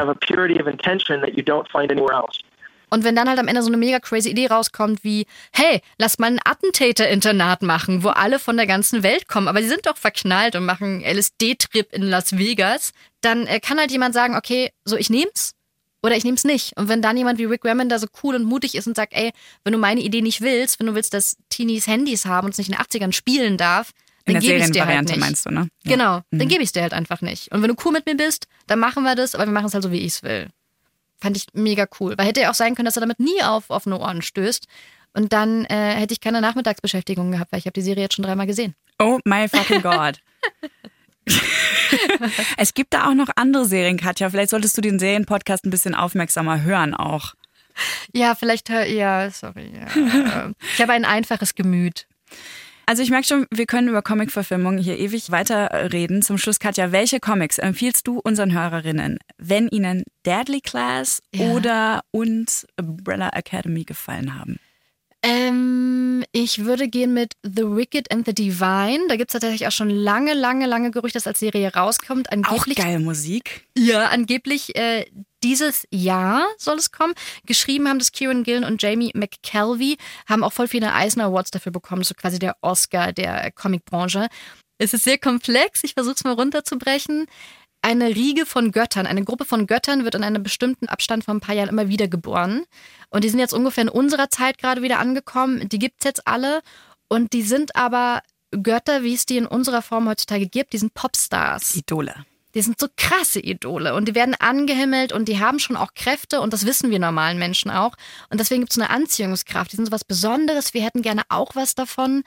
[2.94, 6.18] Und wenn dann halt am Ende so eine mega crazy Idee rauskommt wie, hey, lass
[6.18, 9.96] mal ein Attentäter-Internat machen, wo alle von der ganzen Welt kommen, aber die sind doch
[9.96, 14.96] verknallt und machen LSD-Trip in Las Vegas, dann äh, kann halt jemand sagen, okay, so
[14.96, 15.52] ich nehm's
[16.02, 16.76] oder ich nehm's nicht.
[16.76, 19.32] Und wenn dann jemand wie Rick Remender so cool und mutig ist und sagt, ey,
[19.64, 22.58] wenn du meine Idee nicht willst, wenn du willst, dass Teenies Handys haben und es
[22.58, 23.90] nicht in den 80ern spielen darf,
[24.26, 25.18] dann gebe ich dir halt nicht.
[25.18, 25.68] meinst du, ne?
[25.84, 25.90] Ja.
[25.92, 26.48] Genau, dann Mhm.
[26.48, 27.52] gebe ich dir halt einfach nicht.
[27.52, 29.74] Und wenn du cool mit mir bist, dann machen wir das, aber wir machen es
[29.74, 30.48] halt so, wie ich es will.
[31.24, 32.18] Fand ich mega cool.
[32.18, 34.66] Weil hätte ja auch sein können, dass er damit nie auf offene Ohren stößt.
[35.14, 38.24] Und dann äh, hätte ich keine Nachmittagsbeschäftigung gehabt, weil ich habe die Serie jetzt schon
[38.24, 38.74] dreimal gesehen.
[38.98, 40.20] Oh my fucking God.
[42.58, 44.28] es gibt da auch noch andere Serien, Katja.
[44.28, 47.32] Vielleicht solltest du den Serienpodcast ein bisschen aufmerksamer hören auch.
[48.12, 49.72] Ja, vielleicht, ja, sorry.
[49.72, 50.50] Ja.
[50.74, 52.06] ich habe ein einfaches Gemüt.
[52.86, 56.22] Also ich merke schon, wir können über Comic-Verfilmungen hier ewig weiterreden.
[56.22, 61.46] Zum Schluss, Katja, welche Comics empfiehlst du unseren Hörerinnen, wenn ihnen Deadly Class Ja.
[61.52, 64.58] oder und Umbrella Academy gefallen haben?
[65.22, 69.00] Ähm, ich würde gehen mit The Wicked and the Divine.
[69.08, 72.28] Da gibt es tatsächlich auch schon lange, lange, lange Gerüchte, dass als Serie rauskommt.
[72.28, 73.66] Auch Angeblich geile Musik.
[73.76, 75.06] Ja, angeblich äh,
[75.44, 77.14] dieses Jahr soll es kommen.
[77.46, 81.70] Geschrieben haben das Kieran Gillen und Jamie McKelvey, haben auch voll viele Eisner Awards dafür
[81.70, 84.28] bekommen, so quasi der Oscar der Comicbranche.
[84.78, 87.26] Es ist sehr komplex, ich versuche es mal runterzubrechen.
[87.82, 91.40] Eine Riege von Göttern, eine Gruppe von Göttern wird in einem bestimmten Abstand von ein
[91.40, 92.64] paar Jahren immer wieder geboren.
[93.10, 95.68] Und die sind jetzt ungefähr in unserer Zeit gerade wieder angekommen.
[95.68, 96.62] Die gibt's jetzt alle.
[97.08, 100.72] Und die sind aber Götter, wie es die in unserer Form heutzutage gibt.
[100.72, 101.76] Die sind Popstars.
[101.76, 102.24] Idole.
[102.54, 106.40] Die sind so krasse Idole und die werden angehimmelt und die haben schon auch Kräfte
[106.40, 107.94] und das wissen wir normalen Menschen auch.
[108.30, 109.72] Und deswegen gibt es eine Anziehungskraft.
[109.72, 110.74] Die sind so was Besonderes.
[110.74, 112.22] Wir hätten gerne auch was davon.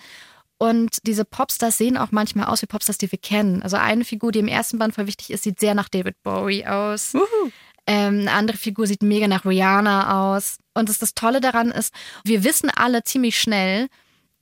[0.58, 3.62] Und diese Popstars sehen auch manchmal aus wie Popstars, die wir kennen.
[3.62, 6.66] Also eine Figur, die im ersten Band voll wichtig ist, sieht sehr nach David Bowie
[6.66, 7.14] aus.
[7.86, 10.58] Ähm, eine andere Figur sieht mega nach Rihanna aus.
[10.74, 13.88] Und das, das Tolle daran ist, wir wissen alle ziemlich schnell,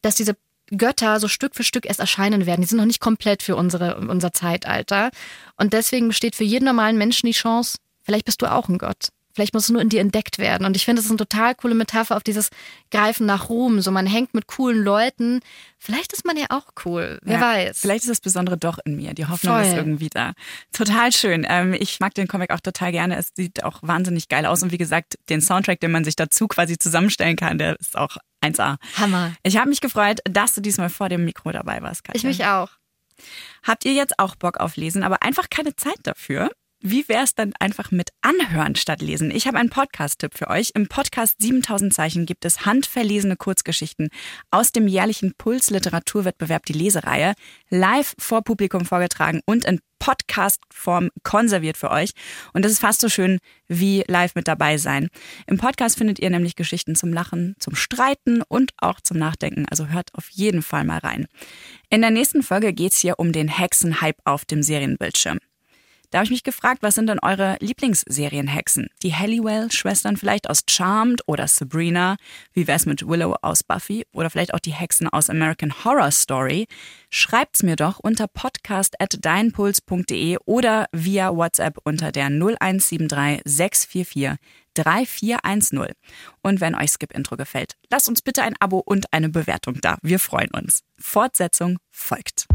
[0.01, 0.35] dass diese
[0.75, 2.61] Götter so Stück für Stück erst erscheinen werden.
[2.61, 5.11] Die sind noch nicht komplett für unsere, unser Zeitalter.
[5.57, 9.09] Und deswegen besteht für jeden normalen Menschen die Chance, vielleicht bist du auch ein Gott.
[9.35, 10.65] Vielleicht muss es nur in dir entdeckt werden.
[10.65, 12.49] Und ich finde, es ist eine total coole Metapher auf dieses
[12.89, 13.81] Greifen nach Ruhm.
[13.81, 15.41] So, man hängt mit coolen Leuten.
[15.77, 17.19] Vielleicht ist man ja auch cool.
[17.21, 17.79] Wer ja, weiß.
[17.81, 19.13] Vielleicht ist das Besondere doch in mir.
[19.13, 19.65] Die Hoffnung Voll.
[19.65, 20.31] ist irgendwie da.
[20.71, 21.45] Total schön.
[21.49, 23.17] Ähm, ich mag den Comic auch total gerne.
[23.17, 24.63] Es sieht auch wahnsinnig geil aus.
[24.63, 28.15] Und wie gesagt, den Soundtrack, den man sich dazu quasi zusammenstellen kann, der ist auch
[28.53, 28.77] 1A.
[28.97, 29.33] Hammer.
[29.43, 32.17] Ich habe mich gefreut, dass du diesmal vor dem Mikro dabei warst, Katja.
[32.17, 32.69] Ich mich auch.
[33.63, 36.49] Habt ihr jetzt auch Bock auf Lesen, aber einfach keine Zeit dafür?
[36.81, 39.31] Wie wäre es dann einfach mit Anhören statt Lesen?
[39.31, 40.71] Ich habe einen Podcast-Tipp für euch.
[40.75, 44.09] Im Podcast 7000 Zeichen gibt es handverlesene Kurzgeschichten
[44.51, 47.33] aus dem jährlichen Puls-Literaturwettbewerb Die Lesereihe,
[47.69, 52.11] live vor Publikum vorgetragen und in Podcast-Form konserviert für euch.
[52.53, 55.07] Und das ist fast so schön wie live mit dabei sein.
[55.47, 59.65] Im Podcast findet ihr nämlich Geschichten zum Lachen, zum Streiten und auch zum Nachdenken.
[59.71, 61.25] Also hört auf jeden Fall mal rein.
[61.89, 65.39] In der nächsten Folge geht es hier um den Hexenhype auf dem Serienbildschirm.
[66.15, 68.87] Da habe ich mich gefragt, was sind denn eure Lieblingsserienhexen?
[69.03, 72.15] Die Halliwell-Schwestern vielleicht aus Charmed oder Sabrina?
[72.53, 74.05] Wie wär's mit Willow aus Buffy?
[74.13, 76.67] Oder vielleicht auch die Hexen aus American Horror Story?
[77.09, 84.37] Schreibt's mir doch unter podcast.deinpuls.de oder via WhatsApp unter der 0173 644
[84.73, 85.95] 3410.
[86.43, 89.97] Und wenn euch Skip Intro gefällt, lasst uns bitte ein Abo und eine Bewertung da.
[90.01, 90.85] Wir freuen uns.
[90.97, 92.47] Fortsetzung folgt.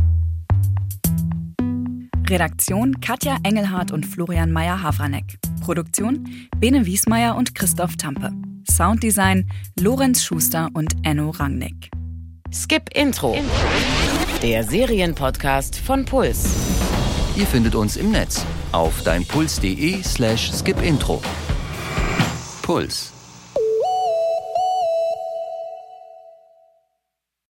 [2.31, 5.41] Redaktion Katja Engelhardt und Florian Meyer-Havranek.
[5.61, 8.31] Produktion Bene Wiesmeier und Christoph Tampe.
[8.71, 11.91] Sounddesign Lorenz Schuster und Enno Rangnick.
[12.53, 13.37] Skip Intro.
[14.43, 16.55] Der Serienpodcast von Puls.
[17.35, 21.21] Ihr findet uns im Netz auf deinpuls.de slash skipintro.
[22.63, 23.13] Puls.